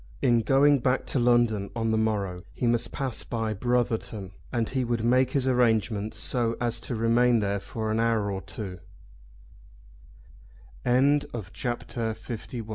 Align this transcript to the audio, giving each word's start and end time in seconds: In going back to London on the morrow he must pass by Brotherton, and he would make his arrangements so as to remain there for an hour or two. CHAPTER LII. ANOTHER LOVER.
In 0.19 0.41
going 0.41 0.79
back 0.79 1.05
to 1.05 1.19
London 1.19 1.69
on 1.75 1.91
the 1.91 1.95
morrow 1.99 2.41
he 2.55 2.65
must 2.65 2.91
pass 2.91 3.23
by 3.23 3.53
Brotherton, 3.53 4.31
and 4.51 4.67
he 4.67 4.83
would 4.83 5.03
make 5.03 5.33
his 5.33 5.47
arrangements 5.47 6.17
so 6.17 6.57
as 6.59 6.79
to 6.79 6.95
remain 6.95 7.39
there 7.39 7.59
for 7.59 7.91
an 7.91 7.99
hour 7.99 8.31
or 8.31 8.41
two. 8.41 8.79
CHAPTER 11.53 12.13
LII. 12.15 12.15
ANOTHER 12.29 12.57
LOVER. 12.57 12.63